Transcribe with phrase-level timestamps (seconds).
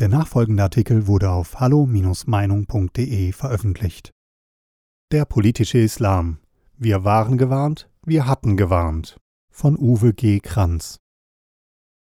[0.00, 4.10] Der nachfolgende Artikel wurde auf hallo-meinung.de veröffentlicht.
[5.12, 6.38] Der politische Islam.
[6.76, 9.20] Wir waren gewarnt, wir hatten gewarnt.
[9.52, 10.40] Von Uwe G.
[10.40, 10.98] Kranz.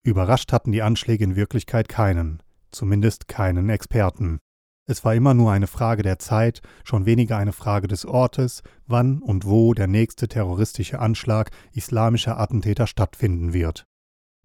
[0.04, 4.39] Überrascht hatten die Anschläge in Wirklichkeit keinen, zumindest keinen Experten.
[4.87, 9.19] Es war immer nur eine Frage der Zeit, schon weniger eine Frage des Ortes, wann
[9.19, 13.85] und wo der nächste terroristische Anschlag islamischer Attentäter stattfinden wird.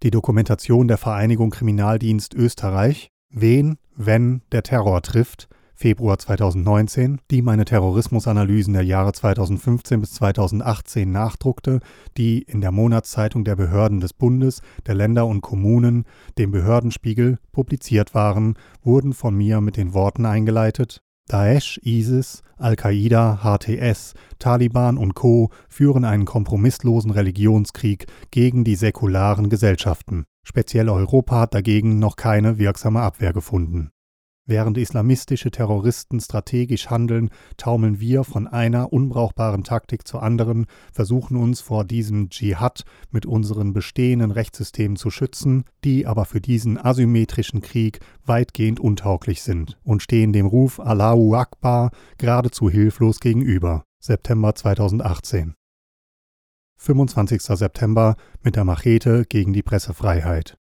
[0.03, 7.65] Die Dokumentation der Vereinigung Kriminaldienst Österreich Wen, wenn der Terror trifft, Februar 2019, die meine
[7.65, 11.81] Terrorismusanalysen der Jahre 2015 bis 2018 nachdruckte,
[12.17, 16.05] die in der Monatszeitung der Behörden des Bundes, der Länder und Kommunen,
[16.39, 24.15] dem Behördenspiegel, publiziert waren, wurden von mir mit den Worten eingeleitet Daesh, ISIS, Al-Qaida, HTS,
[24.39, 25.51] Taliban und Co.
[25.69, 30.25] führen einen kompromisslosen Religionskrieg gegen die säkularen Gesellschaften.
[30.49, 33.91] Speziell Europa hat dagegen noch keine wirksame Abwehr gefunden.
[34.47, 37.29] Während islamistische Terroristen strategisch handeln,
[37.59, 43.75] taumeln wir von einer unbrauchbaren Taktik zur anderen, versuchen uns vor diesem Dschihad mit unseren
[43.75, 50.33] bestehenden Rechtssystemen zu schützen, die aber für diesen asymmetrischen Krieg weitgehend untauglich sind und stehen
[50.33, 53.85] dem Ruf Allahu Akbar geradezu hilflos gegenüber.
[54.01, 55.58] September 2018
[56.79, 57.43] 25.
[57.43, 60.57] September mit der Machete gegen die Pressefreiheit.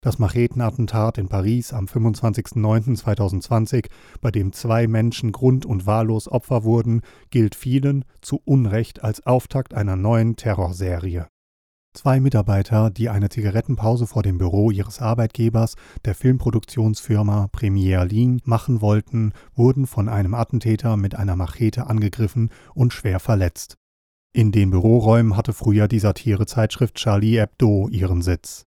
[0.00, 3.88] Das Machetenattentat in Paris am 25.09.2020,
[4.20, 9.74] bei dem zwei Menschen grund- und wahllos Opfer wurden, gilt vielen zu Unrecht als Auftakt
[9.74, 11.26] einer neuen Terrorserie.
[11.92, 15.74] Zwei Mitarbeiter, die eine Zigarettenpause vor dem Büro ihres Arbeitgebers,
[16.04, 22.92] der Filmproduktionsfirma Premiere Lean, machen wollten, wurden von einem Attentäter mit einer Machete angegriffen und
[22.92, 23.76] schwer verletzt.
[24.32, 28.66] In den Büroräumen hatte früher die Satirezeitschrift Charlie Hebdo ihren Sitz.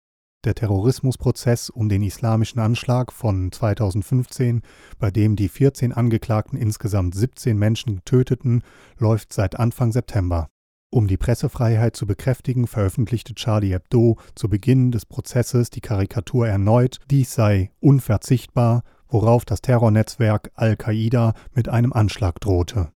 [0.44, 4.62] Der Terrorismusprozess um den islamischen Anschlag von 2015,
[4.98, 8.64] bei dem die 14 Angeklagten insgesamt 17 Menschen töteten,
[8.98, 10.49] läuft seit Anfang September.
[10.91, 16.99] Um die Pressefreiheit zu bekräftigen, veröffentlichte Charlie Hebdo zu Beginn des Prozesses die Karikatur erneut,
[17.09, 22.91] dies sei unverzichtbar, worauf das Terrornetzwerk Al-Qaida mit einem Anschlag drohte.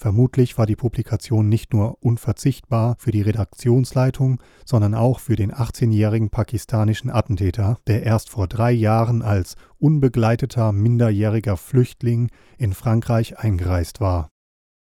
[0.00, 6.30] Vermutlich war die Publikation nicht nur unverzichtbar für die Redaktionsleitung, sondern auch für den 18-jährigen
[6.30, 14.30] pakistanischen Attentäter, der erst vor drei Jahren als unbegleiteter minderjähriger Flüchtling in Frankreich eingereist war.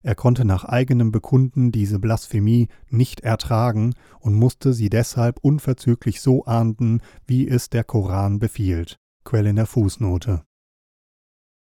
[0.02, 6.46] Er konnte nach eigenem Bekunden diese Blasphemie nicht ertragen und musste sie deshalb unverzüglich so
[6.46, 8.98] ahnden, wie es der Koran befiehlt.
[9.26, 10.42] Quelle in der Fußnote.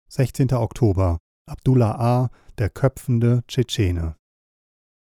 [0.08, 0.54] 16.
[0.54, 4.16] Oktober Abdullah A., der köpfende Tschetschene.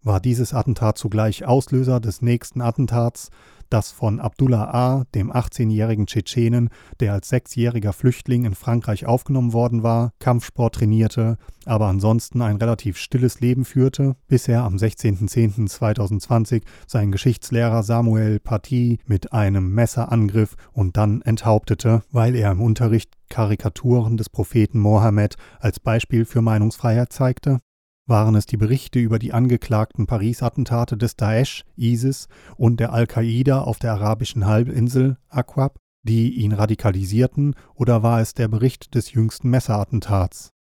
[0.03, 3.29] War dieses Attentat zugleich Auslöser des nächsten Attentats,
[3.69, 6.69] das von Abdullah A., dem 18-jährigen Tschetschenen,
[6.99, 12.97] der als sechsjähriger Flüchtling in Frankreich aufgenommen worden war, Kampfsport trainierte, aber ansonsten ein relativ
[12.97, 20.55] stilles Leben führte, bis er am 16.10.2020 seinen Geschichtslehrer Samuel Paty mit einem Messer angriff
[20.71, 27.11] und dann enthauptete, weil er im Unterricht Karikaturen des Propheten Mohammed als Beispiel für Meinungsfreiheit
[27.11, 27.59] zeigte?
[28.07, 33.79] Waren es die Berichte über die angeklagten Paris-Attentate des Daesh, ISIS und der Al-Qaida auf
[33.79, 40.53] der arabischen Halbinsel Aqab, die ihn radikalisierten, oder war es der Bericht des jüngsten Messerattentats?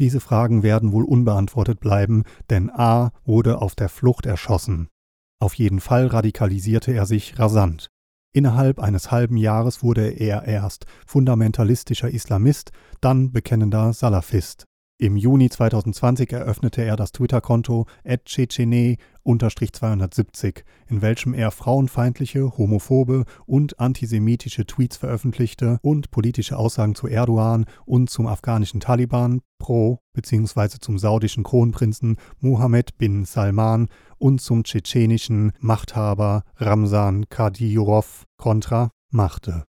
[0.00, 4.88] Diese Fragen werden wohl unbeantwortet bleiben, denn A wurde auf der Flucht erschossen.
[5.40, 7.88] Auf jeden Fall radikalisierte er sich rasant.
[8.32, 14.64] Innerhalb eines halben Jahres wurde er erst fundamentalistischer Islamist, dann bekennender Salafist.
[14.96, 24.66] Im Juni 2020 eröffnete er das Twitter-Konto @chechene-270, in welchem er frauenfeindliche, homophobe und antisemitische
[24.66, 30.78] Tweets veröffentlichte und politische Aussagen zu Erdogan und zum afghanischen Taliban pro bzw.
[30.80, 33.88] zum saudischen Kronprinzen Mohammed bin Salman
[34.18, 39.64] und zum tschetschenischen Machthaber Ramsan Kadyrov kontra machte.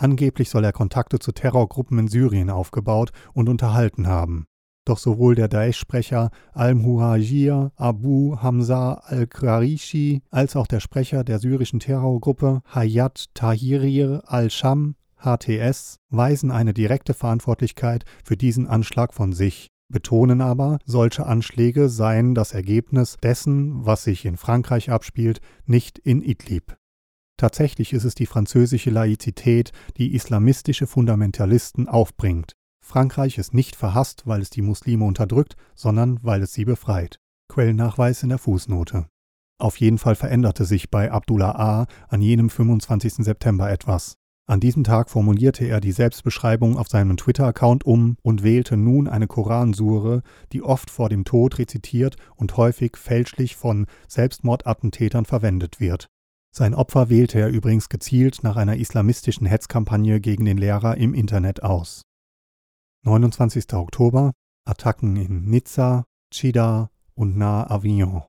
[0.00, 4.46] Angeblich soll er Kontakte zu Terrorgruppen in Syrien aufgebaut und unterhalten haben.
[4.86, 12.62] Doch sowohl der Daesh-Sprecher Al-Muhajir Abu Hamza al-Qarishi als auch der Sprecher der syrischen Terrorgruppe
[12.74, 20.78] Hayat Tahrir al-Sham HTS weisen eine direkte Verantwortlichkeit für diesen Anschlag von sich, betonen aber,
[20.86, 26.79] solche Anschläge seien das Ergebnis dessen, was sich in Frankreich abspielt, nicht in Idlib.
[27.40, 32.52] Tatsächlich ist es die französische Laizität, die islamistische Fundamentalisten aufbringt.
[32.84, 37.18] Frankreich ist nicht verhasst, weil es die Muslime unterdrückt, sondern weil es sie befreit.
[37.48, 39.06] Quellennachweis in der Fußnote.
[39.58, 41.86] Auf jeden Fall veränderte sich bei Abdullah A.
[42.08, 43.24] an jenem 25.
[43.24, 44.16] September etwas.
[44.46, 49.28] An diesem Tag formulierte er die Selbstbeschreibung auf seinem Twitter-Account um und wählte nun eine
[49.28, 50.20] Koransure,
[50.52, 56.10] die oft vor dem Tod rezitiert und häufig fälschlich von Selbstmordattentätern verwendet wird.
[56.52, 61.62] Sein Opfer wählte er übrigens gezielt nach einer islamistischen Hetzkampagne gegen den Lehrer im Internet
[61.62, 62.02] aus.
[63.04, 63.72] 29.
[63.74, 64.32] Oktober
[64.64, 68.22] Attacken in Nizza, Chida und nahe Avignon.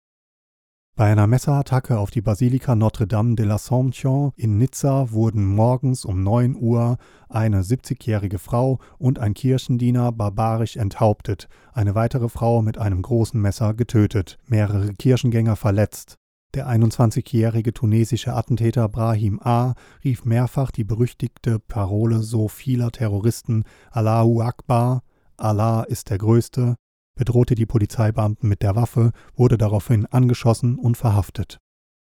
[0.95, 6.55] Bei einer Messerattacke auf die Basilika Notre-Dame de l'Assomption in Nizza wurden morgens um 9
[6.55, 6.97] Uhr
[7.27, 13.73] eine 70-jährige Frau und ein Kirchendiener barbarisch enthauptet, eine weitere Frau mit einem großen Messer
[13.73, 16.17] getötet, mehrere Kirchengänger verletzt.
[16.53, 19.73] Der 21-jährige tunesische Attentäter Brahim A.
[20.03, 25.03] rief mehrfach die berüchtigte Parole so vieler Terroristen Allahu Akbar,
[25.37, 26.75] Allah ist der Größte,
[27.15, 31.57] bedrohte die Polizeibeamten mit der Waffe, wurde daraufhin angeschossen und verhaftet.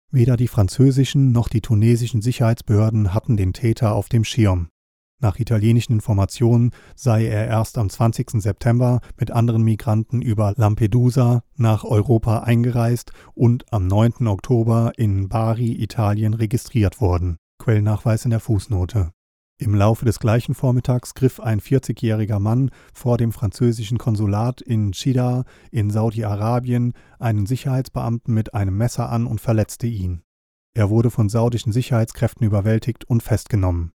[0.09, 4.69] Weder die französischen noch die tunesischen Sicherheitsbehörden hatten den Täter auf dem Schirm.
[5.21, 8.42] Nach italienischen Informationen sei er erst am 20.
[8.42, 14.27] September mit anderen Migranten über Lampedusa nach Europa eingereist und am 9.
[14.27, 17.38] Oktober in Bari, Italien registriert worden.
[17.62, 19.12] Quellnachweis in der Fußnote.
[19.62, 25.44] Im Laufe des gleichen Vormittags griff ein 40-jähriger Mann vor dem französischen Konsulat in Chida
[25.69, 30.21] in Saudi-Arabien einen Sicherheitsbeamten mit einem Messer an und verletzte ihn.
[30.74, 33.92] Er wurde von saudischen Sicherheitskräften überwältigt und festgenommen.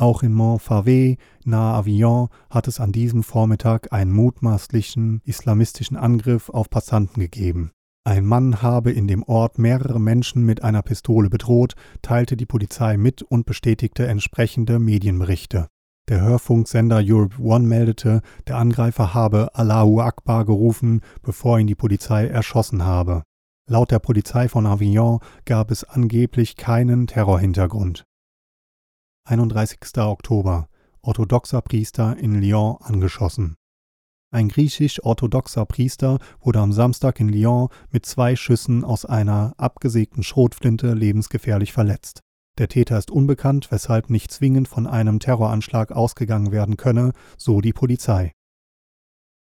[0.00, 6.70] Auch in Montfavet nahe Avignon hat es an diesem Vormittag einen mutmaßlichen islamistischen Angriff auf
[6.70, 7.72] Passanten gegeben.
[8.04, 12.96] Ein Mann habe in dem Ort mehrere Menschen mit einer Pistole bedroht, teilte die Polizei
[12.96, 15.66] mit und bestätigte entsprechende Medienberichte.
[16.08, 22.28] Der Hörfunksender Europe One meldete, der Angreifer habe Allahu Akbar gerufen, bevor ihn die Polizei
[22.28, 23.24] erschossen habe.
[23.68, 28.07] Laut der Polizei von Avignon gab es angeblich keinen Terrorhintergrund.
[29.28, 29.78] 31.
[29.98, 30.70] Oktober
[31.02, 33.56] Orthodoxer Priester in Lyon angeschossen.
[34.30, 40.94] Ein griechisch-orthodoxer Priester wurde am Samstag in Lyon mit zwei Schüssen aus einer abgesägten Schrotflinte
[40.94, 42.20] lebensgefährlich verletzt.
[42.56, 47.74] Der Täter ist unbekannt, weshalb nicht zwingend von einem Terroranschlag ausgegangen werden könne, so die
[47.74, 48.32] Polizei.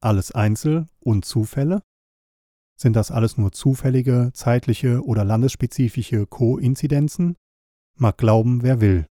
[0.00, 1.82] Alles Einzel- und Zufälle?
[2.76, 7.34] Sind das alles nur zufällige, zeitliche oder landesspezifische Koinzidenzen?
[7.96, 9.06] Mag glauben, wer will.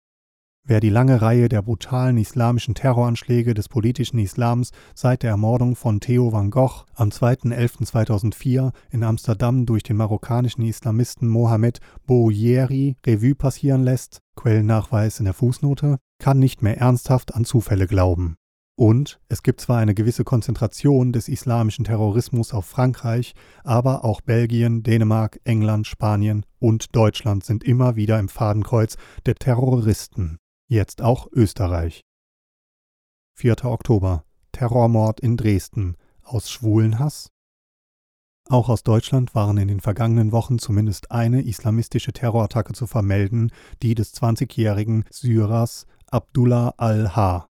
[0.69, 5.99] Wer die lange Reihe der brutalen islamischen Terroranschläge des politischen Islams seit der Ermordung von
[5.99, 13.81] Theo van Gogh am 2.11.2004 in Amsterdam durch den marokkanischen Islamisten Mohamed Bouyeri Revue passieren
[13.81, 18.35] lässt, Quellennachweis in der Fußnote, kann nicht mehr ernsthaft an Zufälle glauben.
[18.75, 23.33] Und es gibt zwar eine gewisse Konzentration des islamischen Terrorismus auf Frankreich,
[23.63, 30.37] aber auch Belgien, Dänemark, England, Spanien und Deutschland sind immer wieder im Fadenkreuz der Terroristen
[30.69, 32.05] jetzt auch Österreich.
[33.33, 33.65] 4.
[33.65, 37.31] Oktober Terrormord in Dresden aus Schwulenhass?
[38.47, 43.51] Auch aus Deutschland waren in den vergangenen Wochen zumindest eine islamistische Terrorattacke zu vermelden,
[43.81, 47.47] die des 20-jährigen Syrers Abdullah al-H.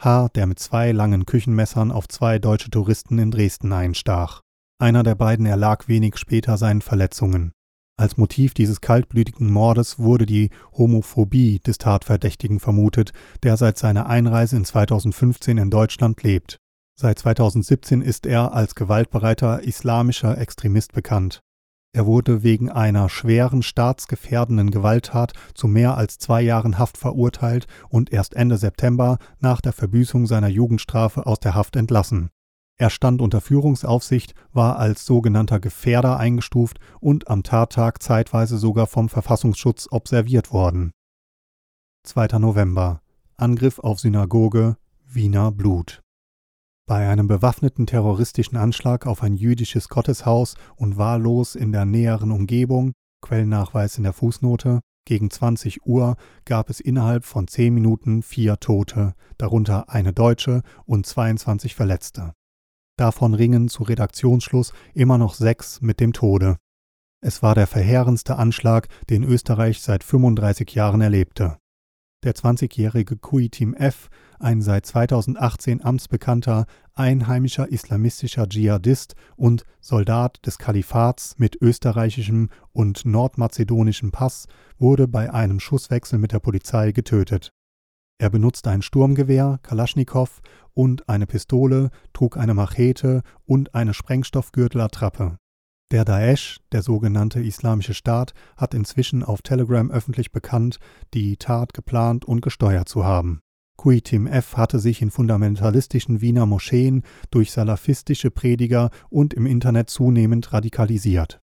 [0.00, 4.42] H., der mit zwei langen Küchenmessern auf zwei deutsche Touristen in Dresden einstach.
[4.78, 7.52] Einer der beiden erlag wenig später seinen Verletzungen.
[7.96, 13.12] Als Motiv dieses kaltblütigen Mordes wurde die Homophobie des Tatverdächtigen vermutet,
[13.44, 16.58] der seit seiner Einreise in 2015 in Deutschland lebt.
[16.98, 21.40] Seit 2017 ist er als gewaltbereiter islamischer Extremist bekannt.
[21.92, 28.12] Er wurde wegen einer schweren staatsgefährdenden Gewalttat zu mehr als zwei Jahren Haft verurteilt und
[28.12, 32.30] erst Ende September nach der Verbüßung seiner Jugendstrafe aus der Haft entlassen.
[32.76, 39.08] Er stand unter Führungsaufsicht, war als sogenannter Gefährder eingestuft und am Tattag zeitweise sogar vom
[39.08, 40.90] Verfassungsschutz observiert worden.
[42.04, 42.38] 2.
[42.38, 43.00] November
[43.36, 44.76] Angriff auf Synagoge
[45.06, 46.02] Wiener Blut.
[46.86, 52.92] Bei einem bewaffneten terroristischen Anschlag auf ein jüdisches Gotteshaus und wahllos in der näheren Umgebung,
[53.22, 59.14] Quellennachweis in der Fußnote, gegen 20 Uhr gab es innerhalb von zehn Minuten vier Tote,
[59.38, 62.34] darunter eine Deutsche und 22 Verletzte.
[62.96, 66.56] Davon ringen zu Redaktionsschluss immer noch sechs mit dem Tode.
[67.20, 71.56] Es war der verheerendste Anschlag, den Österreich seit 35 Jahren erlebte.
[72.22, 74.08] Der 20-jährige Kui-Team F,
[74.38, 84.12] ein seit 2018 amtsbekannter einheimischer islamistischer Dschihadist und Soldat des Kalifats mit österreichischem und nordmazedonischem
[84.12, 84.46] Pass,
[84.78, 87.52] wurde bei einem Schusswechsel mit der Polizei getötet.
[88.24, 90.40] Er benutzte ein Sturmgewehr, Kalaschnikow
[90.72, 95.36] und eine Pistole, trug eine Machete und eine Sprengstoffgürtelattrappe.
[95.90, 100.78] Der Daesh, der sogenannte Islamische Staat, hat inzwischen auf Telegram öffentlich bekannt,
[101.12, 103.42] die Tat geplant und gesteuert zu haben.
[103.76, 104.56] Kuitim F.
[104.56, 111.43] hatte sich in fundamentalistischen Wiener Moscheen durch salafistische Prediger und im Internet zunehmend radikalisiert.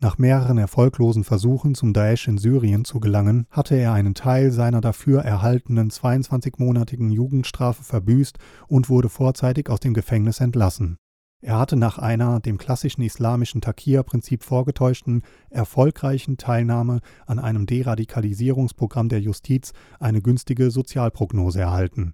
[0.00, 4.80] Nach mehreren erfolglosen Versuchen, zum Daesh in Syrien zu gelangen, hatte er einen Teil seiner
[4.80, 8.38] dafür erhaltenen 22-monatigen Jugendstrafe verbüßt
[8.68, 10.98] und wurde vorzeitig aus dem Gefängnis entlassen.
[11.40, 19.20] Er hatte nach einer dem klassischen islamischen Takir-Prinzip vorgetäuschten, erfolgreichen Teilnahme an einem Deradikalisierungsprogramm der
[19.20, 22.12] Justiz eine günstige Sozialprognose erhalten.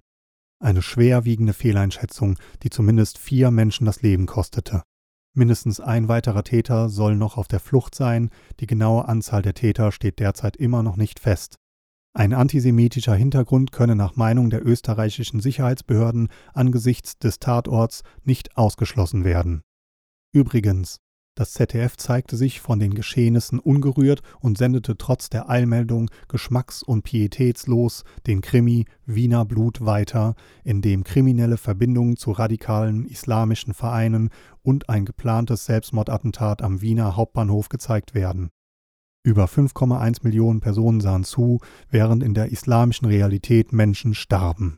[0.59, 4.81] Eine schwerwiegende Fehleinschätzung, die zumindest vier Menschen das Leben kostete.
[5.37, 8.29] Mindestens ein weiterer Täter soll noch auf der Flucht sein,
[8.61, 11.57] die genaue Anzahl der Täter steht derzeit immer noch nicht fest.
[12.13, 19.61] Ein antisemitischer Hintergrund könne nach Meinung der österreichischen Sicherheitsbehörden angesichts des Tatorts nicht ausgeschlossen werden.
[20.31, 21.01] Übrigens,
[21.35, 27.03] das ZDF zeigte sich von den Geschehnissen ungerührt und sendete trotz der Eilmeldung geschmacks- und
[27.03, 34.29] pietätslos den Krimi Wiener Blut weiter, in dem kriminelle Verbindungen zu radikalen islamischen Vereinen
[34.63, 38.49] und ein geplantes Selbstmordattentat am Wiener Hauptbahnhof gezeigt werden.
[39.23, 44.77] Über 5,1 Millionen Personen sahen zu, während in der islamischen Realität Menschen starben.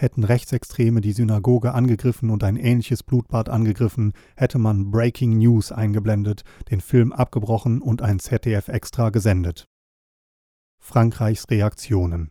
[0.00, 6.44] Hätten Rechtsextreme die Synagoge angegriffen und ein ähnliches Blutbad angegriffen, hätte man Breaking News eingeblendet,
[6.70, 9.66] den Film abgebrochen und ein ZDF extra gesendet.
[10.78, 12.30] Frankreichs Reaktionen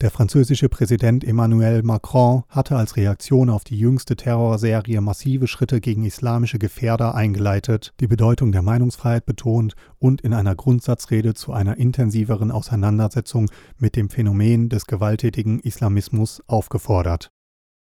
[0.00, 6.04] der französische Präsident Emmanuel Macron hatte als Reaktion auf die jüngste Terrorserie massive Schritte gegen
[6.04, 12.50] islamische Gefährder eingeleitet, die Bedeutung der Meinungsfreiheit betont und in einer Grundsatzrede zu einer intensiveren
[12.50, 17.30] Auseinandersetzung mit dem Phänomen des gewalttätigen Islamismus aufgefordert.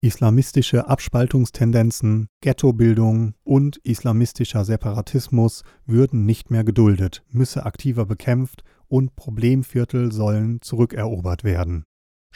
[0.01, 10.11] Islamistische Abspaltungstendenzen, Ghettobildung und islamistischer Separatismus würden nicht mehr geduldet, müsse aktiver bekämpft und Problemviertel
[10.11, 11.83] sollen zurückerobert werden.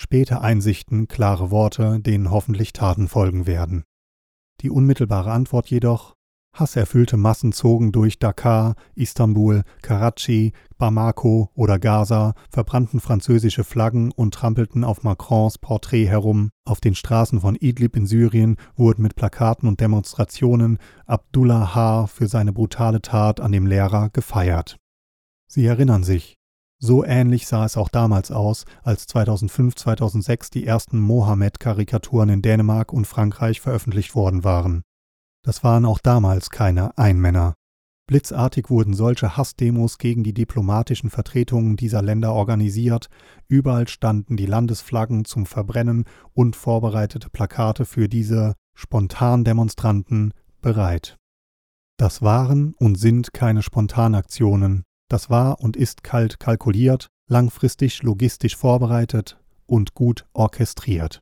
[0.01, 3.83] Späte Einsichten, klare Worte, denen hoffentlich Taten folgen werden.
[4.61, 6.15] Die unmittelbare Antwort jedoch
[6.55, 14.83] Hasserfüllte Massen zogen durch Dakar, Istanbul, Karachi, Bamako oder Gaza, verbrannten französische Flaggen und trampelten
[14.83, 16.49] auf Macrons Porträt herum.
[16.65, 22.07] Auf den Straßen von Idlib in Syrien wurden mit Plakaten und Demonstrationen Abdullah H.
[22.07, 24.77] für seine brutale Tat an dem Lehrer gefeiert.
[25.45, 26.40] Sie erinnern sich,
[26.83, 33.05] so ähnlich sah es auch damals aus, als 2005-2006 die ersten Mohammed-Karikaturen in Dänemark und
[33.05, 34.81] Frankreich veröffentlicht worden waren.
[35.43, 37.53] Das waren auch damals keine Einmänner.
[38.07, 43.09] Blitzartig wurden solche Hassdemos gegen die diplomatischen Vertretungen dieser Länder organisiert,
[43.47, 51.17] überall standen die Landesflaggen zum Verbrennen und vorbereitete Plakate für diese Spontandemonstranten bereit.
[51.97, 59.39] Das waren und sind keine Spontanaktionen, das war und ist kalt kalkuliert, langfristig logistisch vorbereitet
[59.65, 61.19] und gut orchestriert.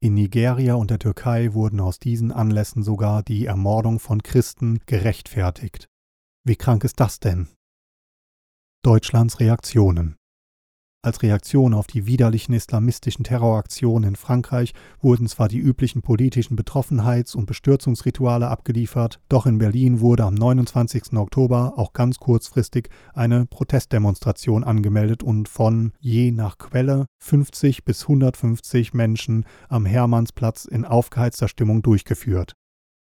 [0.00, 5.86] In Nigeria und der Türkei wurden aus diesen Anlässen sogar die Ermordung von Christen gerechtfertigt.
[6.44, 7.48] Wie krank ist das denn?
[8.82, 10.16] Deutschlands Reaktionen
[11.02, 17.34] als Reaktion auf die widerlichen islamistischen Terroraktionen in Frankreich wurden zwar die üblichen politischen Betroffenheits-
[17.34, 21.14] und Bestürzungsrituale abgeliefert, doch in Berlin wurde am 29.
[21.14, 28.94] Oktober auch ganz kurzfristig eine Protestdemonstration angemeldet und von je nach Quelle 50 bis 150
[28.94, 32.54] Menschen am Hermannsplatz in aufgeheizter Stimmung durchgeführt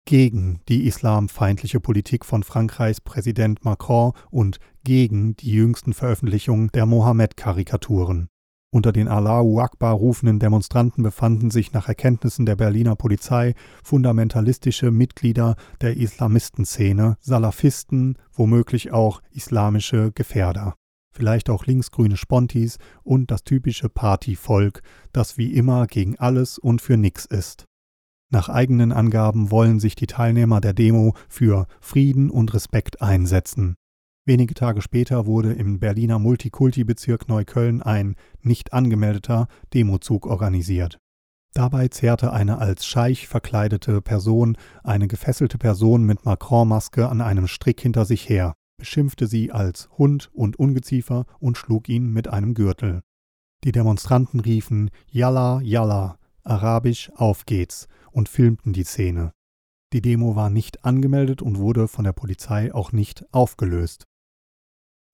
[0.04, 8.28] gegen die islamfeindliche Politik von Frankreichs Präsident Macron und gegen die jüngsten Veröffentlichungen der Mohammed-Karikaturen.
[8.74, 13.54] Unter den Allahu Akbar rufenden Demonstranten befanden sich nach Erkenntnissen der Berliner Polizei
[13.84, 20.74] fundamentalistische Mitglieder der Islamistenszene, Salafisten, womöglich auch islamische Gefährder.
[21.14, 24.80] Vielleicht auch linksgrüne Spontis und das typische Partyvolk,
[25.12, 27.66] das wie immer gegen alles und für nix ist.
[28.32, 33.76] Nach eigenen Angaben wollen sich die Teilnehmer der Demo für Frieden und Respekt einsetzen.
[34.24, 40.98] Wenige Tage später wurde im Berliner Multikulti-Bezirk Neukölln ein nicht angemeldeter Demozug organisiert.
[41.52, 47.82] Dabei zerrte eine als Scheich verkleidete Person eine gefesselte Person mit Macron-Maske an einem Strick
[47.82, 53.02] hinter sich her, beschimpfte sie als Hund und Ungeziefer und schlug ihn mit einem Gürtel.
[53.64, 59.32] Die Demonstranten riefen Yalla, Yalla, arabisch Auf geht's und filmten die Szene.
[59.92, 64.06] Die Demo war nicht angemeldet und wurde von der Polizei auch nicht aufgelöst.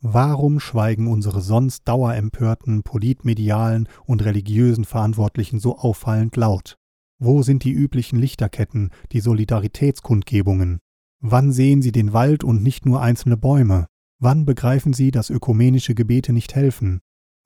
[0.01, 6.77] Warum schweigen unsere sonst dauerempörten politmedialen und religiösen Verantwortlichen so auffallend laut?
[7.19, 10.79] Wo sind die üblichen Lichterketten, die Solidaritätskundgebungen?
[11.21, 13.87] Wann sehen Sie den Wald und nicht nur einzelne Bäume?
[14.21, 17.01] Wann begreifen Sie, dass ökumenische Gebete nicht helfen?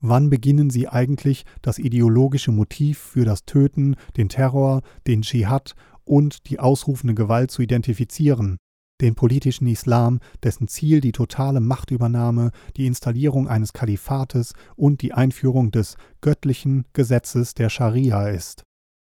[0.05, 6.49] Wann beginnen Sie eigentlich, das ideologische Motiv für das Töten, den Terror, den Dschihad und
[6.49, 8.57] die ausrufende Gewalt zu identifizieren?
[8.99, 15.71] Den politischen Islam, dessen Ziel die totale Machtübernahme, die Installierung eines Kalifates und die Einführung
[15.71, 18.63] des göttlichen Gesetzes der Scharia ist.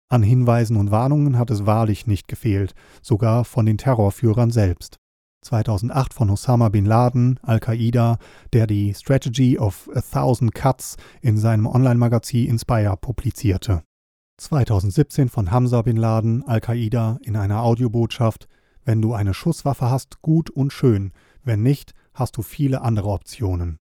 [0.08, 4.99] An Hinweisen und Warnungen hat es wahrlich nicht gefehlt, sogar von den Terrorführern selbst.
[5.42, 8.18] 2008 von Osama bin Laden, Al-Qaida,
[8.52, 13.82] der die Strategy of a Thousand Cuts in seinem Online-Magazin Inspire publizierte.
[14.38, 18.48] 2017 von Hamza bin Laden, Al-Qaida, in einer Audiobotschaft
[18.84, 23.78] Wenn du eine Schusswaffe hast, gut und schön, wenn nicht, hast du viele andere Optionen.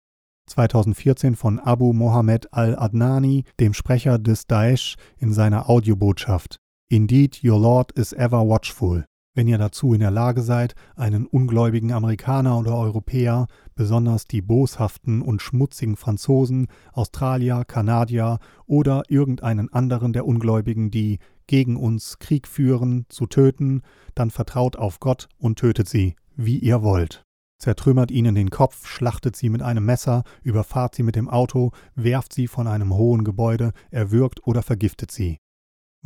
[0.48, 6.58] 2014 von Abu Mohammed al-Adnani, dem Sprecher des Daesh, in seiner Audiobotschaft
[6.88, 9.04] Indeed, your Lord is ever watchful.
[9.36, 15.20] Wenn ihr dazu in der Lage seid, einen ungläubigen Amerikaner oder Europäer, besonders die boshaften
[15.20, 23.04] und schmutzigen Franzosen, Australier, Kanadier oder irgendeinen anderen der Ungläubigen, die gegen uns Krieg führen,
[23.10, 23.82] zu töten,
[24.14, 27.22] dann vertraut auf Gott und tötet sie, wie ihr wollt.
[27.58, 32.32] Zertrümmert ihnen den Kopf, schlachtet sie mit einem Messer, überfahrt sie mit dem Auto, werft
[32.32, 35.36] sie von einem hohen Gebäude, erwürgt oder vergiftet sie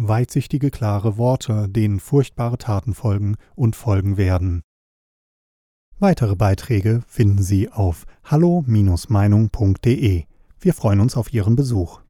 [0.09, 4.63] weitsichtige, klare Worte, denen furchtbare Taten folgen und folgen werden.
[5.99, 10.25] Weitere Beiträge finden Sie auf hallo-meinung.de.
[10.59, 12.01] Wir freuen uns auf Ihren Besuch.